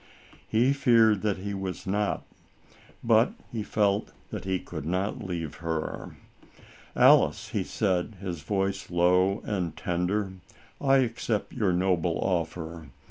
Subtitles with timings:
[0.47, 2.25] He feared that he was not,
[3.03, 6.17] but he felt that he could not leave her."
[6.95, 10.31] Alice," he said, his voice low and tender,"
[10.81, 12.89] I accept your noble offer.